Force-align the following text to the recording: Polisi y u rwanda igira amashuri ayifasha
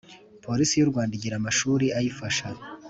Polisi 0.45 0.73
y 0.77 0.83
u 0.85 0.89
rwanda 0.91 1.13
igira 1.15 1.35
amashuri 1.37 1.85
ayifasha 1.97 2.47